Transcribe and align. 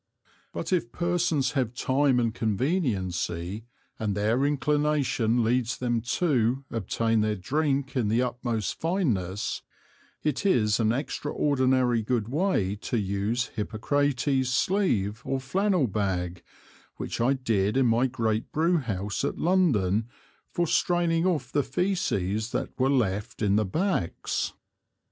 But 0.51 0.73
if 0.73 0.91
Persons 0.91 1.51
have 1.51 1.75
Time 1.75 2.19
and 2.19 2.33
Conveniency, 2.33 3.67
and 3.99 4.17
their 4.17 4.47
Inclination 4.47 5.43
leads 5.43 5.77
them 5.77 6.01
to, 6.17 6.65
obtain 6.71 7.21
their 7.21 7.35
Drink 7.35 7.95
in 7.95 8.07
the 8.07 8.19
utmost 8.23 8.79
Fineness, 8.81 9.61
it 10.23 10.43
is 10.43 10.79
an 10.79 10.91
extraordinary 10.91 12.01
good 12.01 12.29
way 12.29 12.75
to 12.77 12.97
use 12.97 13.51
Hippocrates 13.55 14.49
Sleeve 14.51 15.21
or 15.23 15.39
Flannel 15.39 15.85
Bag, 15.85 16.41
which 16.97 17.21
I 17.21 17.33
did 17.33 17.77
in 17.77 17.85
my 17.85 18.07
great 18.07 18.51
Brew 18.51 18.77
house 18.77 19.23
at 19.23 19.37
London 19.37 20.09
for 20.49 20.65
straining 20.65 21.27
off 21.27 21.51
the 21.51 21.61
Feces 21.61 22.49
that 22.53 22.69
were 22.79 22.89
left 22.89 23.43
in 23.43 23.55
the 23.55 23.65
Backs. 23.65 24.53